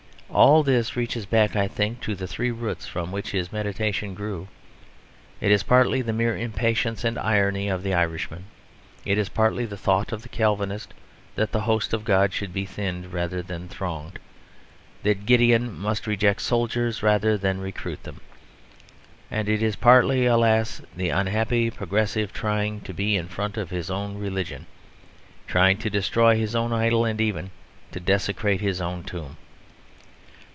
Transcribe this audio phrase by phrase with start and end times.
[0.33, 4.47] All this reaches back, I think, to the three roots from which this meditation grew.
[5.41, 8.45] It is partly the mere impatience and irony of the Irishman.
[9.03, 10.93] It is partly the thought of the Calvinist
[11.35, 14.19] that the host of God should be thinned rather than thronged;
[15.03, 18.21] that Gideon must reject soldiers rather than recruit them.
[19.29, 23.91] And it is partly, alas, the unhappy Progressive trying to be in front of his
[23.91, 24.65] own religion,
[25.45, 27.51] trying to destroy his own idol and even
[27.91, 29.35] to desecrate his own tomb.